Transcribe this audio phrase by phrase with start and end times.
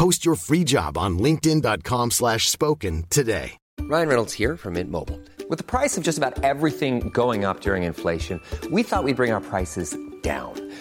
[0.00, 3.58] Post your free job on linkedin.com slash spoken today.
[3.80, 5.20] Ryan Reynolds here from Mint Mobile.
[5.50, 9.30] With the price of just about everything going up during inflation, we thought we'd bring
[9.30, 10.54] our prices down.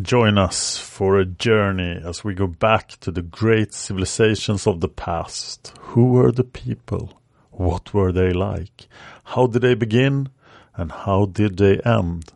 [0.00, 4.88] Join us for a journey as we go back to the great civilizations of the
[4.88, 5.74] past.
[5.80, 7.20] Who were the people?
[7.50, 8.88] What were they like?
[9.24, 10.28] How did they begin?
[10.74, 12.32] And how did they end?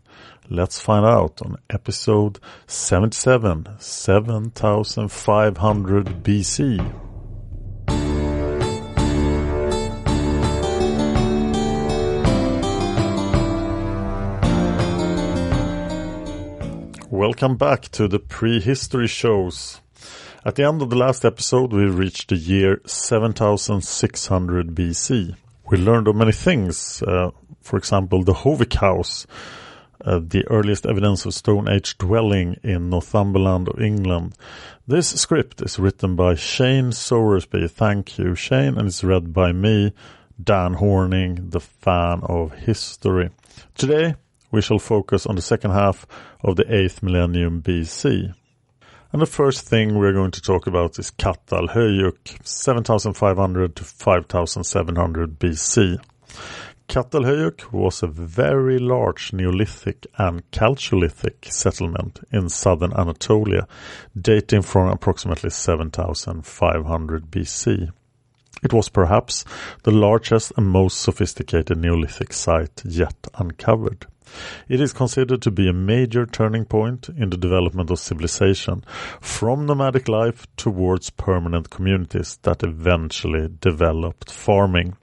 [0.51, 7.04] Let's find out on episode 77, 7500 BC.
[17.15, 19.81] Welcome back to the prehistory shows.
[20.45, 25.37] At the end of the last episode, we reached the year 7600 BC.
[25.71, 27.05] We learned of many things.
[27.05, 27.31] Uh,
[27.61, 29.29] for example, the Howick house,
[30.05, 34.35] uh, the earliest evidence of Stone Age dwelling in Northumberland of England.
[34.89, 37.71] This script is written by Shane Sowersby.
[37.71, 39.93] Thank you, Shane, and it's read by me,
[40.43, 43.31] Dan Horning, the fan of history.
[43.77, 44.17] Today,
[44.55, 46.07] we shall focus on the second half
[46.43, 48.33] of the 8th millennium BC.
[49.13, 55.99] And the first thing we're going to talk about is Catalhöyük, 7500 to 5700 BC.
[56.89, 63.67] Catalhöyük was a very large Neolithic and Chalcolithic settlement in southern Anatolia,
[64.21, 67.91] dating from approximately 7500 BC.
[68.63, 69.45] It was perhaps
[69.83, 74.07] the largest and most sophisticated Neolithic site yet uncovered.
[74.69, 78.85] It is considered to be a major turning point in the development of civilization
[79.21, 84.97] from nomadic life towards permanent communities that eventually developed farming.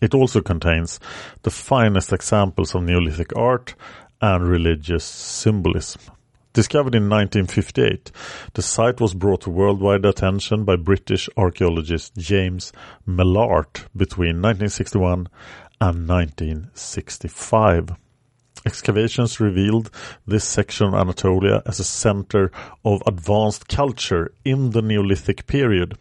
[0.00, 0.98] It also contains
[1.42, 3.74] the finest examples of Neolithic art
[4.20, 6.02] and religious symbolism.
[6.52, 8.10] Discovered in 1958,
[8.54, 12.72] the site was brought to worldwide attention by British archaeologist James
[13.06, 15.28] Mellaart between 1961
[15.80, 17.90] and 1965.
[18.66, 19.90] Excavations revealed
[20.26, 22.52] this section of Anatolia as a center
[22.84, 25.96] of advanced culture in the Neolithic period.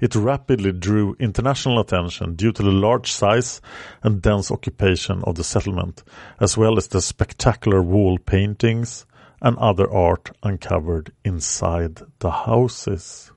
[0.00, 3.60] It rapidly drew international attention due to the large size
[4.02, 6.02] and dense occupation of the settlement,
[6.40, 9.06] as well as the spectacular wall paintings
[9.40, 13.30] and other art uncovered inside the houses.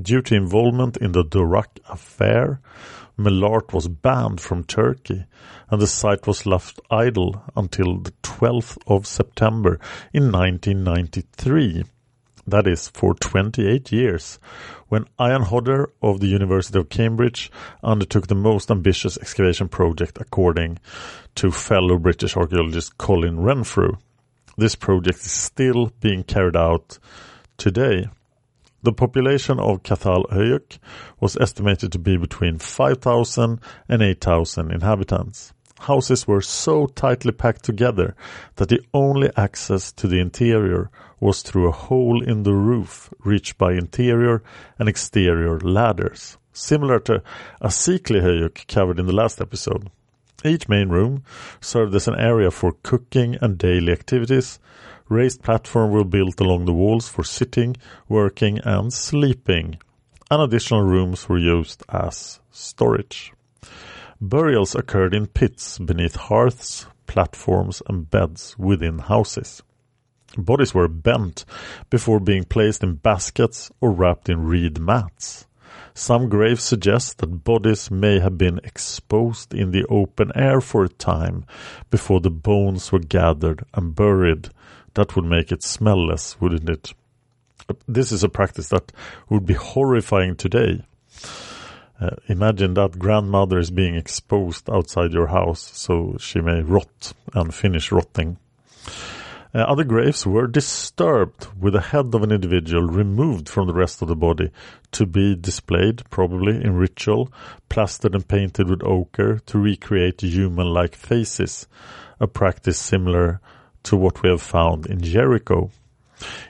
[0.00, 2.60] Due to involvement in the Dorak affair,
[3.18, 5.24] Mellaart was banned from Turkey
[5.70, 9.80] and the site was left idle until the 12th of September
[10.12, 11.84] in 1993.
[12.48, 14.38] That is for 28 years,
[14.88, 17.50] when Ian Hodder of the University of Cambridge
[17.82, 20.78] undertook the most ambitious excavation project according
[21.36, 23.96] to fellow British archaeologist Colin Renfrew.
[24.56, 26.98] This project is still being carried out
[27.56, 28.06] today.
[28.86, 30.78] The population of Catalhöyük
[31.18, 35.52] was estimated to be between 5,000 and 8,000 inhabitants.
[35.80, 38.14] Houses were so tightly packed together
[38.54, 40.88] that the only access to the interior
[41.18, 44.44] was through a hole in the roof reached by interior
[44.78, 47.24] and exterior ladders, similar to
[47.60, 49.90] Asikli Höyük covered in the last episode.
[50.44, 51.24] Each main room
[51.60, 54.60] served as an area for cooking and daily activities.
[55.08, 57.76] Raised platforms were built along the walls for sitting,
[58.08, 59.78] working, and sleeping,
[60.30, 63.32] and additional rooms were used as storage.
[64.20, 69.62] Burials occurred in pits beneath hearths, platforms, and beds within houses.
[70.36, 71.44] Bodies were bent
[71.88, 75.46] before being placed in baskets or wrapped in reed mats.
[75.94, 80.88] Some graves suggest that bodies may have been exposed in the open air for a
[80.88, 81.46] time
[81.90, 84.50] before the bones were gathered and buried.
[84.96, 86.94] That would make it smell less, wouldn't it?
[87.86, 88.92] This is a practice that
[89.28, 90.82] would be horrifying today.
[92.00, 97.54] Uh, imagine that grandmother is being exposed outside your house so she may rot and
[97.54, 98.38] finish rotting.
[99.54, 104.00] Uh, other graves were disturbed with the head of an individual removed from the rest
[104.00, 104.50] of the body
[104.92, 107.30] to be displayed, probably in ritual,
[107.68, 111.66] plastered and painted with ochre to recreate human-like faces,
[112.18, 113.42] a practice similar
[113.86, 115.70] to what we have found in Jericho.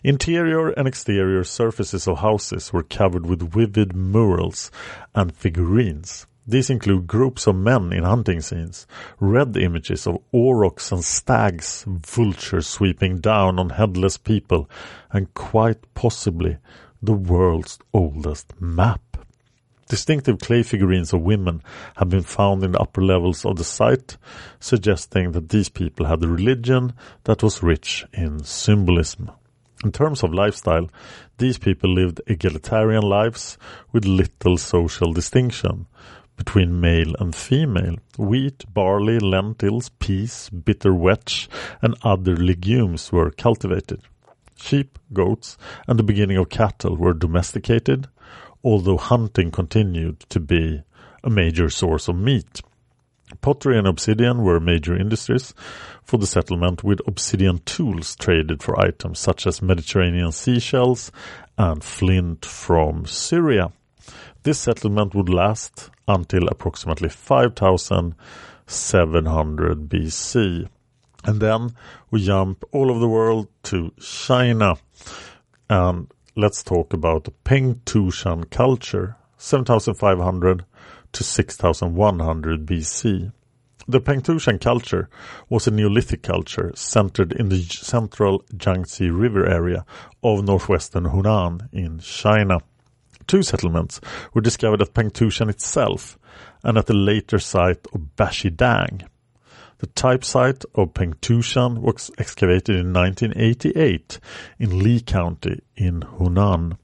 [0.03, 4.71] Interior and exterior surfaces of houses were covered with vivid murals
[5.15, 6.27] and figurines.
[6.47, 8.87] These include groups of men in hunting scenes,
[9.19, 14.71] red images of aurochs and stags, vultures sweeping down on headless people,
[15.11, 16.59] and quite possibly
[17.03, 19.26] the world's oldest map.
[19.89, 21.63] Distinctive clay figurines of women
[21.97, 24.17] have been found in the upper levels of the site,
[24.59, 26.93] suggesting that these people had a religion
[27.25, 29.31] that was rich in symbolism.
[29.85, 30.89] In terms of lifestyle,
[31.39, 33.59] these people lived egalitarian lives
[33.93, 35.87] with little social distinction
[36.37, 37.97] between male and female.
[38.19, 41.49] Wheat, barley, lentils, peas, bitter vetch,
[41.83, 44.01] and other legumes were cultivated.
[44.57, 45.57] Sheep, goats,
[45.87, 48.09] and the beginning of cattle were domesticated,
[48.67, 50.83] although hunting continued to be
[51.23, 52.61] a major source of meat.
[53.41, 55.55] Pottery and obsidian were major industries
[56.03, 61.13] for the settlement, with obsidian tools traded for items such as Mediterranean seashells
[61.57, 63.71] and flint from Syria.
[64.43, 70.69] This settlement would last until approximately 5700 BC.
[71.25, 71.71] And then
[72.11, 74.75] we jump all over the world to China.
[75.71, 80.67] And let's talk about the Pengtoushan culture, 7500
[81.13, 83.33] to 6100 BC.
[83.89, 85.09] The Pengtoushan culture
[85.49, 89.87] was a Neolithic culture centered in the central Yangtze River area
[90.23, 92.59] of northwestern Hunan in China.
[93.27, 94.01] Two settlements
[94.35, 96.19] were discovered at Pengtoushan itself
[96.63, 99.09] and at the later site of Bashidang.
[99.79, 104.21] The type site of Pengtoushan was excavated in 1988
[104.59, 106.79] in Li County in Hunan.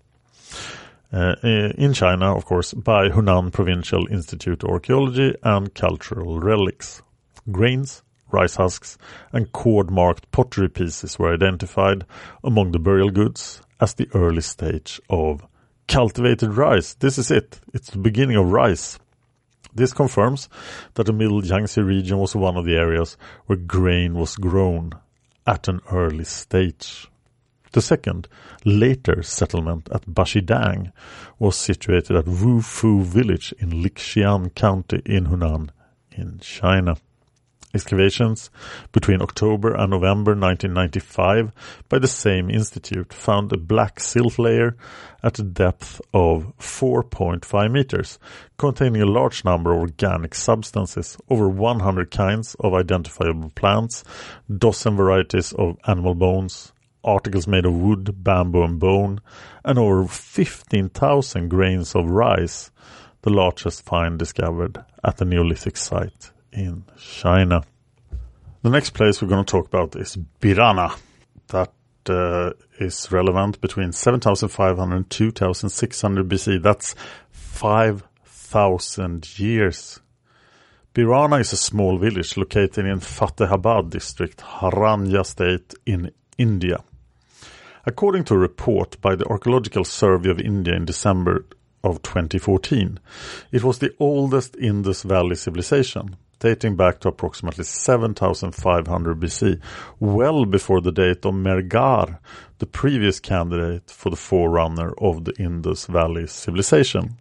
[1.12, 7.03] Uh, in China, of course, by Hunan Provincial Institute of Archaeology and Cultural Relics.
[7.50, 8.99] Grains, rice husks,
[9.33, 12.05] and cord-marked pottery pieces were identified
[12.45, 15.47] among the burial goods as the early stage of
[15.88, 16.95] cultivated rice.
[16.95, 17.61] This is it.
[17.75, 18.99] It's the beginning of rice.
[19.75, 20.49] This confirms
[20.95, 23.17] that the Middle Yangtze region was one of the areas
[23.47, 24.93] where grain was grown
[25.47, 27.09] at an early stage.
[27.73, 28.29] The second,
[28.67, 30.93] later settlement at Bashidang
[31.39, 35.71] was situated at Wufu village in Lixian County in Hunan
[36.11, 36.97] in China.
[37.75, 38.51] Excavations
[38.93, 41.53] between October and November 1995
[41.89, 44.77] by the same institute found a black silt layer
[45.23, 48.19] at a depth of 4.5 meters,
[48.59, 54.05] containing a large number of organic substances, over 100 kinds of identifiable plants,
[54.55, 59.19] dozen varieties of animal bones, articles made of wood, bamboo, and bone,
[59.64, 62.71] and over 15,000 grains of rice,
[63.23, 67.62] the largest find discovered at the Neolithic site in China.
[68.62, 70.94] The next place we're going to talk about is Bhirrana.
[71.49, 71.73] That
[72.09, 76.62] uh, is relevant between 7500 and 2600 BC.
[76.62, 76.94] That's
[77.32, 80.00] 5000 years.
[80.94, 86.85] Bhirrana is a small village located in Fatehabad district, Haryana state in India.
[87.85, 91.47] According to a report by the Archaeological Survey of India in December
[91.82, 93.00] of 2014,
[93.50, 99.61] it was the oldest Indus Valley civilization dating back to approximately 7500 BC,
[100.00, 102.18] well before the date of Mehrgarh,
[102.58, 107.16] the previous candidate for the forerunner of the Indus Valley civilization.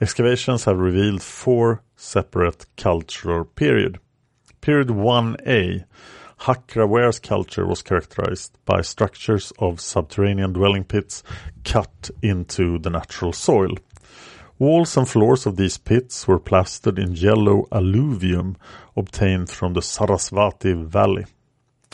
[0.00, 3.98] Excavations have revealed four separate cultural periods.
[4.62, 5.84] Period 1a,
[6.40, 11.22] Hakraware's culture was characterized by structures of subterranean dwelling pits
[11.62, 13.76] cut into the natural soil.
[14.56, 18.56] Walls and floors of these pits were plastered in yellow alluvium
[18.96, 21.26] obtained from the Sarasvati Valley.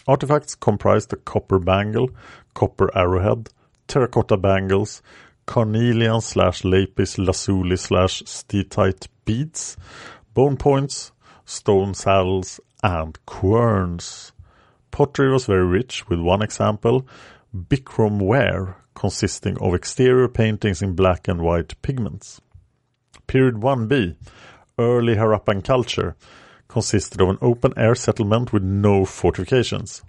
[0.07, 2.11] Artifacts comprised a copper bangle,
[2.52, 3.49] copper arrowhead,
[3.88, 5.00] terracotta bangles,
[5.47, 9.79] carnelian slash lapis lazuli slash steatite beads,
[10.35, 11.12] bone points,
[11.47, 14.33] stone saddles, and querns.
[14.90, 17.07] Pottery was very rich, with one example,
[17.57, 22.43] Bichrome ware, consisting of exterior paintings in black and white pigments.
[23.30, 24.16] Period 1b,
[24.76, 26.16] early Harappan culture,
[26.66, 30.02] consisted of an open air settlement with no fortifications.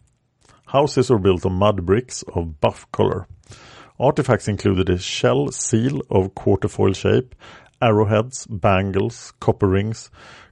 [0.70, 3.28] Houses were built of mud bricks of buff color.
[4.00, 7.36] Artifacts included a shell seal of quatrefoil shape,
[7.80, 10.10] arrowheads, bangles, copper rings,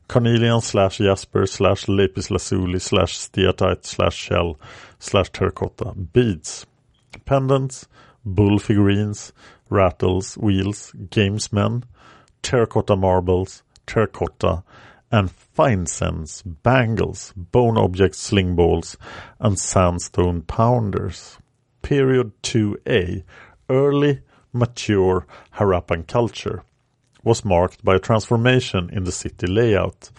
[0.08, 4.60] carnelian slash jasper slash lapis lazuli slash steatite slash shell
[5.00, 6.68] slash terracotta beads,
[7.26, 7.88] pendants,
[8.24, 9.34] bull figurines,
[9.72, 11.84] rattles, wheels, gamesmen,
[12.42, 14.64] terracotta marbles, terracotta,
[15.12, 18.98] and fine sense, bangles, bone objects, sling balls,
[19.40, 21.38] and sandstone pounders.
[21.82, 23.24] Period 2a,
[23.70, 24.22] early,
[24.54, 26.64] mature Harappan culture,
[27.24, 30.12] was marked by a transformation in the city layout.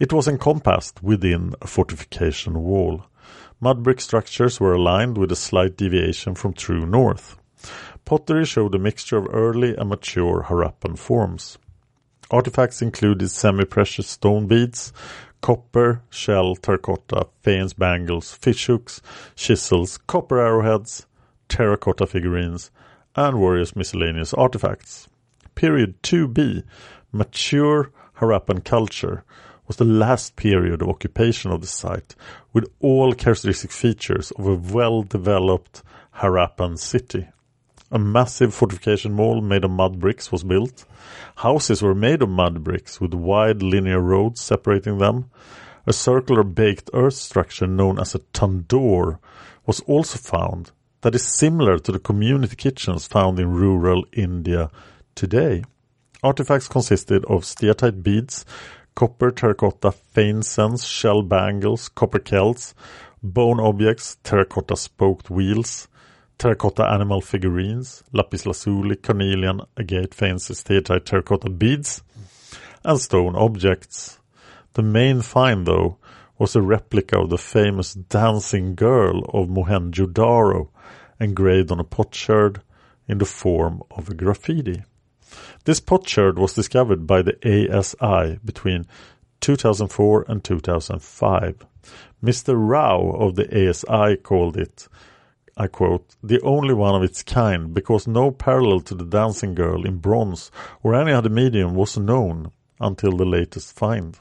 [0.00, 3.04] It was encompassed within a fortification wall.
[3.60, 7.36] Mud brick structures were aligned with a slight deviation from true north.
[8.04, 11.58] Pottery showed a mixture of early and mature Harappan forms.
[12.32, 14.90] Artifacts included semi-precious stone beads,
[15.42, 19.02] copper, shell, terracotta, faience bangles, fish hooks,
[19.36, 21.06] chisels, copper arrowheads,
[21.50, 22.70] terracotta figurines,
[23.14, 25.08] and various miscellaneous artifacts.
[25.54, 26.62] Period 2b,
[27.12, 29.24] mature Harappan culture,
[29.66, 32.16] was the last period of occupation of the site,
[32.54, 35.82] with all characteristic features of a well-developed
[36.16, 37.28] Harappan city.
[37.94, 40.86] A massive fortification wall made of mud bricks was built.
[41.36, 45.30] Houses were made of mud bricks with wide linear roads separating them.
[45.86, 49.18] A circular baked earth structure known as a tandoor
[49.66, 50.70] was also found
[51.02, 54.70] that is similar to the community kitchens found in rural India
[55.14, 55.62] today.
[56.22, 58.46] Artifacts consisted of steatite beads,
[58.94, 62.74] copper terracotta faience, shell bangles, copper celts,
[63.22, 65.88] bone objects, terracotta spoked wheels,
[66.42, 72.02] terracotta animal figurines, lapis lazuli, carnelian, agate faiences, steatite terracotta beads,
[72.82, 74.18] and stone objects.
[74.72, 75.98] The main find, though,
[76.40, 80.70] was a replica of the famous dancing girl of Mohenjo-Daro,
[81.20, 82.60] engraved on a potsherd
[83.06, 84.82] in the form of a graffiti.
[85.64, 88.86] This potsherd was discovered by the ASI between
[89.42, 91.66] 2004 and 2005.
[92.20, 92.54] Mr.
[92.56, 94.88] Rao of the ASI called it,
[95.56, 99.84] I quote, the only one of its kind because no parallel to the dancing girl
[99.84, 100.50] in bronze
[100.82, 104.18] or any other medium was known until the latest find.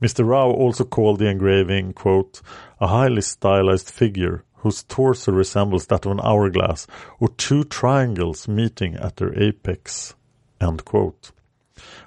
[0.00, 0.26] Mr.
[0.26, 2.42] Rao also called the engraving, quote,
[2.80, 6.86] a highly stylized figure whose torso resembles that of an hourglass
[7.18, 10.14] or two triangles meeting at their apex.
[10.60, 11.32] End quote.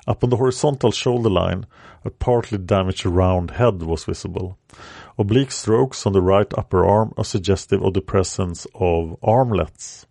[0.08, 1.66] Up on the horizontal shoulder line,
[2.04, 4.58] a partly damaged round head was visible.
[5.20, 10.06] Oblique strokes on the right upper arm are suggestive of the presence of armlets.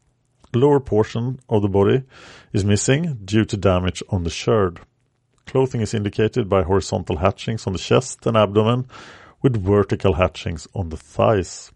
[0.54, 2.02] Lower portion of the body
[2.52, 4.80] is missing due to damage on the sherd.
[5.46, 8.86] Clothing is indicated by horizontal hatchings on the chest and abdomen,
[9.40, 11.72] with vertical hatchings on the thighs.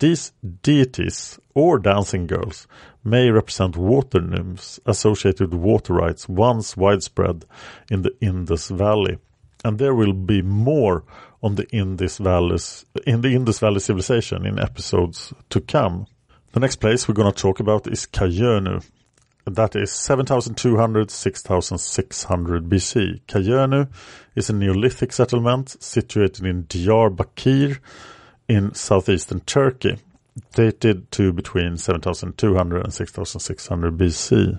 [0.00, 2.66] These deities, or dancing girls,
[3.04, 7.44] may represent water nymphs associated with water rites once widespread
[7.88, 9.18] in the Indus Valley.
[9.64, 11.04] And there will be more
[11.44, 12.58] on the Indus Valley,
[13.06, 16.06] in the Indus Valley civilization in episodes to come.
[16.52, 18.82] The next place we're going to talk about is Çayönü.
[19.44, 23.20] That is 7200 6600 BC.
[23.28, 23.88] Çayönü
[24.34, 27.78] is a Neolithic settlement situated in Diyarbakir
[28.48, 29.98] in southeastern Turkey
[30.54, 34.58] dated to between 7200 and 6600 BC.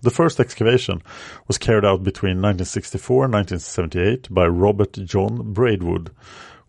[0.00, 1.02] The first excavation
[1.48, 6.10] was carried out between 1964 and 1978 by Robert John Braidwood,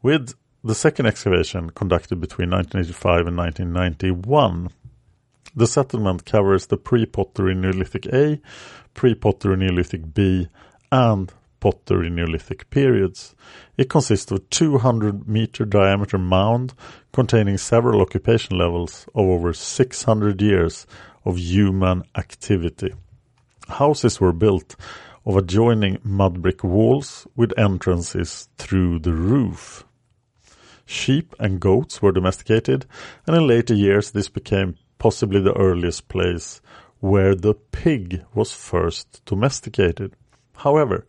[0.02, 0.34] with
[0.64, 4.70] the second excavation conducted between 1985 and 1991.
[5.56, 8.42] The settlement covers the pre-pottery Neolithic A,
[8.96, 10.48] pre-pottery Neolithic B,
[10.92, 13.36] and pottery Neolithic periods.
[13.78, 16.74] It consists of a 200 meter diameter mound
[17.14, 20.88] containing several occupation levels of over 600 years
[21.26, 22.96] of human activity.
[23.70, 24.76] Houses were built
[25.26, 29.86] of adjoining mud brick walls with entrances through the roof.
[30.86, 32.86] Sheep and goats were domesticated,
[33.28, 36.62] and in later years this became possibly the earliest place
[37.00, 40.16] where the pig was first domesticated.
[40.58, 41.06] However,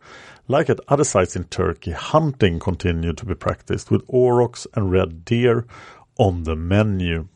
[0.47, 5.25] like at other sites in Turkey, hunting continued to be practiced with aurochs and red
[5.25, 5.65] deer
[6.17, 7.27] on the menu.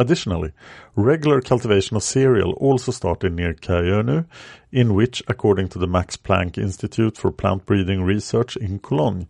[0.00, 0.52] Additionally,
[0.94, 4.26] regular cultivation of cereal also started near Çayönü,
[4.70, 9.26] in which, according to the Max Planck Institute for Plant Breeding Research in Cologne,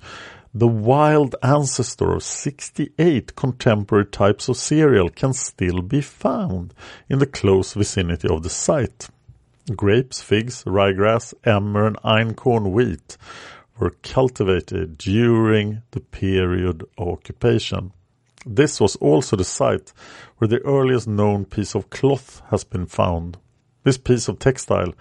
[0.53, 6.75] the wild ancestor of 68 contemporary types of cereal can still be found
[7.09, 9.09] in the close vicinity of the site.
[9.75, 13.17] Grapes, figs, ryegrass, emmer and einkorn wheat
[13.79, 17.93] were cultivated during the period of occupation.
[18.51, 19.93] This was also the site
[20.39, 23.37] where the earliest known piece of cloth has been found.
[23.85, 24.95] This piece of textile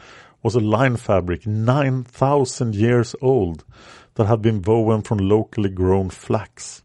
[0.44, 3.64] was a line fabric 9,000 years old
[4.16, 6.84] that had been woven from locally grown flax.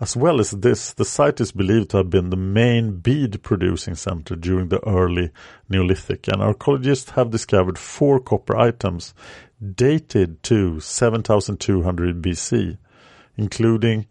[0.00, 3.94] As well as this, the site is believed to have been the main bead producing
[3.94, 5.30] center during the early
[5.68, 9.12] Neolithic, and archaeologists have discovered four copper items
[9.74, 12.78] dated to 7200 BC,
[13.36, 14.06] including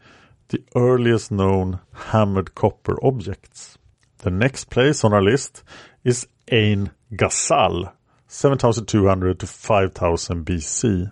[0.49, 3.77] the earliest known hammered copper objects.
[4.19, 5.63] The next place on our list
[6.03, 7.93] is Ein Ghazal,
[8.27, 11.11] 7200 to 5000 BC.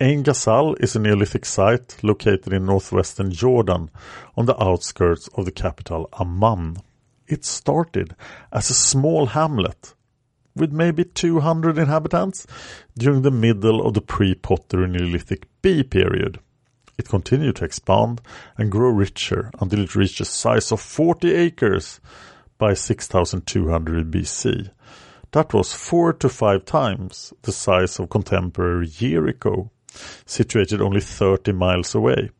[0.00, 3.90] Ein Ghazal is a Neolithic site located in northwestern Jordan
[4.36, 6.78] on the outskirts of the capital Amman.
[7.26, 8.16] It started
[8.52, 9.94] as a small hamlet
[10.54, 12.46] with maybe 200 inhabitants
[12.96, 16.38] during the middle of the pre-pottery Neolithic B period.
[16.98, 18.20] It continued to expand
[18.56, 22.00] and grow richer until it reached a size of 40 acres
[22.58, 24.70] by 6200 BC.
[25.32, 29.70] That was four to five times the size of contemporary Jericho
[30.24, 32.30] situated only 30 miles away.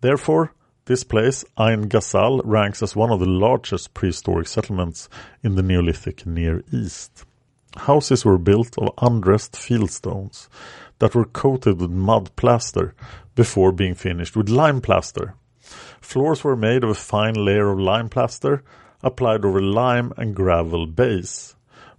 [0.00, 0.54] Therefore,
[0.86, 5.10] this place, Ein Ghazal, ranks as one of the largest prehistoric settlements
[5.42, 7.26] in the Neolithic Near East.
[7.76, 10.48] Houses were built of undressed fieldstones
[10.98, 12.94] that were coated with mud plaster
[13.34, 15.34] before being finished with lime plaster.
[16.00, 18.62] Floors were made of a fine layer of lime plaster
[19.02, 21.54] applied over lime and gravel base.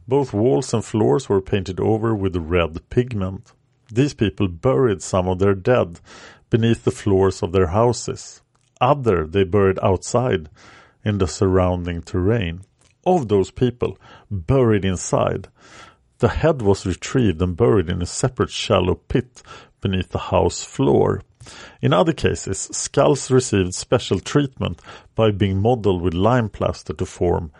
[0.08, 3.54] Both walls and floors were painted over with red pigment.
[3.92, 6.00] These people buried some of their dead
[6.50, 8.42] beneath the floors of their houses.
[8.82, 10.50] Other they buried outside
[11.04, 12.62] in the surrounding terrain.
[13.06, 13.98] Of those people
[14.30, 15.48] buried inside,
[16.20, 19.42] the head was retrieved and buried in a separate shallow pit
[19.82, 21.22] beneath the house floor.
[21.82, 24.82] In other cases, skulls received special treatment
[25.16, 27.52] by being modeled with lime plaster to form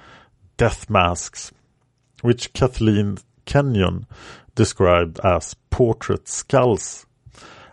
[0.58, 1.52] death masks,
[2.22, 4.06] which Kathleen Kenyon
[4.56, 7.06] described as portrait skulls.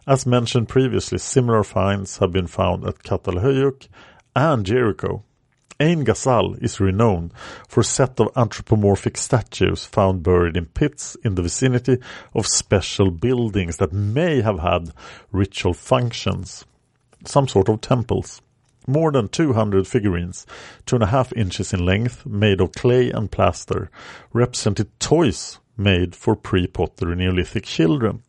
[0.06, 3.88] As mentioned previously, similar finds have been found at Catalhöyük
[4.36, 5.24] and Jericho.
[5.78, 7.34] Ein Ghazal is renowned
[7.68, 11.98] for a set of anthropomorphic statues found buried in pits in the vicinity
[12.34, 14.92] of special buildings that may have had
[15.32, 16.64] ritual functions,
[17.26, 18.40] some sort of temples.
[18.86, 20.46] More than 200 figurines,
[20.86, 23.90] two and a half inches in length, made of clay and plaster,
[24.32, 28.22] represented toys made for pre-pottery Neolithic children.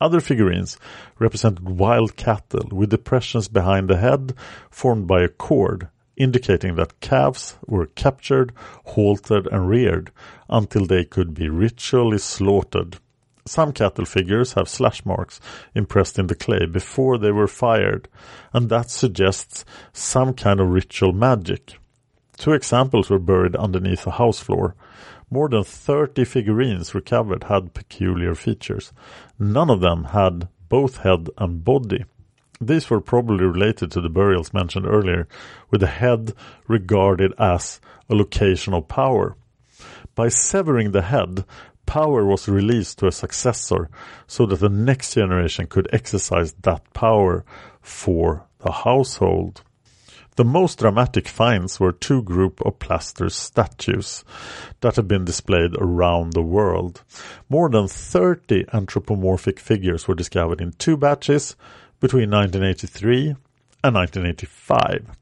[0.00, 0.78] Other figurines
[1.18, 4.34] represented wild cattle with depressions behind the head
[4.70, 8.52] formed by a cord, indicating that calves were captured,
[8.84, 10.10] haltered and reared
[10.48, 12.98] until they could be ritually slaughtered.
[13.46, 15.38] Some cattle figures have slash marks
[15.74, 18.08] impressed in the clay before they were fired,
[18.54, 21.74] and that suggests some kind of ritual magic.
[22.38, 24.74] Two examples were buried underneath a house floor.
[25.30, 28.92] More than 30 figurines recovered had peculiar features.
[29.38, 32.04] None of them had both head and body.
[32.60, 35.26] These were probably related to the burials mentioned earlier,
[35.70, 36.34] with the head
[36.68, 39.36] regarded as a location of power.
[40.14, 41.44] By severing the head,
[41.86, 43.90] power was released to a successor
[44.26, 47.44] so that the next generation could exercise that power
[47.82, 49.62] for the household.
[50.36, 54.24] The most dramatic finds were two group of plaster statues
[54.80, 57.04] that have been displayed around the world.
[57.48, 61.54] More than 30 anthropomorphic figures were discovered in two batches
[62.04, 63.28] between 1983
[63.82, 65.16] and 1985.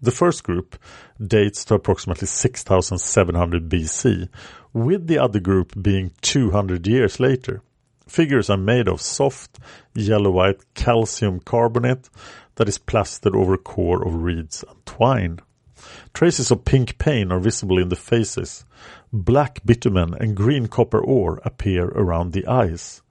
[0.00, 0.78] The first group
[1.20, 4.28] dates to approximately 6700 BC,
[4.72, 7.60] with the other group being 200 years later.
[8.06, 9.58] Figures are made of soft,
[9.96, 12.08] yellow-white calcium carbonate
[12.54, 15.40] that is plastered over a core of reeds and twine.
[16.14, 18.64] Traces of pink paint are visible in the faces.
[19.12, 23.02] Black bitumen and green copper ore appear around the eyes.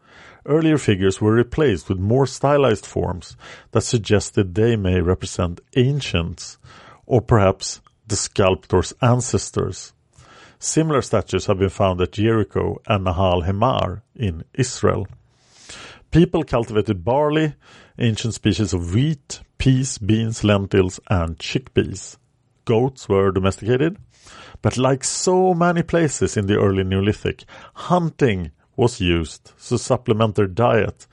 [0.47, 3.35] Earlier figures were replaced with more stylized forms
[3.71, 6.57] that suggested they may represent ancients
[7.05, 9.91] or perhaps the sculptor's ancestors.
[10.57, 15.05] Similar statues have been found at Jericho and Nahal Hemar in Israel.
[16.11, 17.55] People cultivated barley,
[17.99, 22.15] ancient species of wheat, peas, beans, lentils, and chickpeas.
[22.63, 23.97] Goats were domesticated,
[24.61, 30.47] but like so many places in the early Neolithic, hunting was used to supplement their
[30.47, 31.07] diet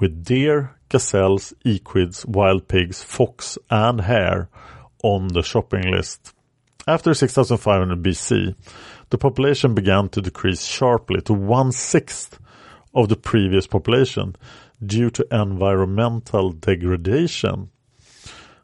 [0.00, 4.48] with deer, gazelles, equids, wild pigs, fox, and hare
[5.02, 6.34] on the shopping list.
[6.86, 8.54] After 6500 BC,
[9.10, 12.40] the population began to decrease sharply to one sixth
[12.94, 14.34] of the previous population
[14.84, 17.70] due to environmental degradation.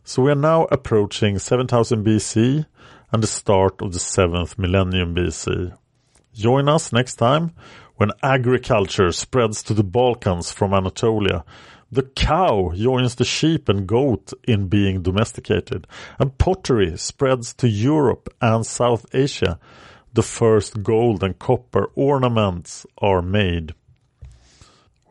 [0.05, 2.67] So we are now approaching 7000 BC
[3.13, 5.77] and the start of the seventh millennium BC.
[6.35, 7.53] Join us next time
[7.97, 11.45] when agriculture spreads to the Balkans from Anatolia.
[11.93, 15.87] The cow joins the sheep and goat in being domesticated,
[16.19, 19.61] and pottery spreads to Europe and South Asia.
[20.13, 23.75] The first gold and copper ornaments are made.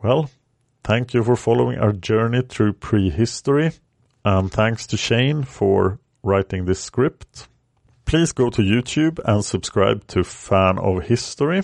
[0.02, 0.30] Well,
[0.82, 3.72] thank you for following our journey through prehistory,
[4.24, 7.48] and thanks to Shane for writing this script.
[8.04, 11.62] Please go to YouTube and subscribe to Fan of History.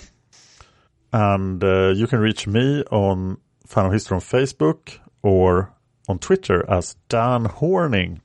[1.13, 5.73] And uh, you can reach me on Fan of History on Facebook or
[6.07, 8.21] on Twitter as Dan Horning.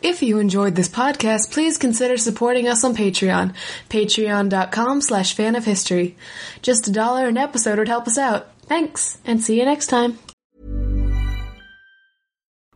[0.00, 3.54] If you enjoyed this podcast, please consider supporting us on Patreon.
[3.88, 6.16] Patreon.com slash fan of history.
[6.62, 8.48] Just a dollar an episode would help us out.
[8.62, 10.18] Thanks, and see you next time.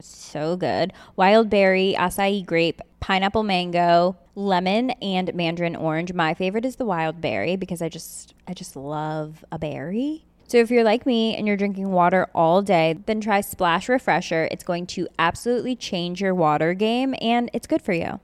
[0.00, 0.92] so good.
[1.16, 6.12] Wild berry, acai grape, pineapple mango, lemon, and mandarin orange.
[6.12, 10.24] My favorite is the wild berry because I just I just love a berry.
[10.48, 14.48] So if you're like me and you're drinking water all day, then try Splash Refresher.
[14.50, 18.20] It's going to absolutely change your water game and it's good for you.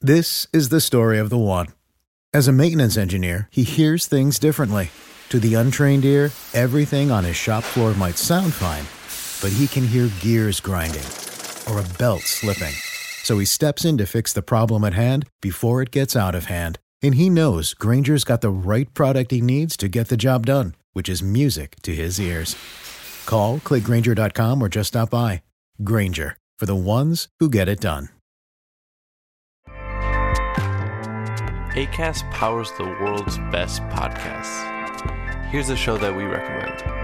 [0.00, 1.68] This is the story of the one.
[2.32, 4.90] As a maintenance engineer, he hears things differently.
[5.30, 8.84] To the untrained ear, everything on his shop floor might sound fine,
[9.44, 11.04] but he can hear gears grinding
[11.68, 12.72] or a belt slipping.
[13.24, 16.46] So he steps in to fix the problem at hand before it gets out of
[16.46, 16.78] hand.
[17.02, 20.74] And he knows Grainger's got the right product he needs to get the job done,
[20.94, 22.56] which is music to his ears.
[23.26, 25.42] Call, clickgranger.com, or just stop by.
[25.82, 28.08] Grainger, for the ones who get it done.
[31.76, 34.70] ACAST powers the world's best podcasts.
[35.50, 37.03] Here's a show that we recommend.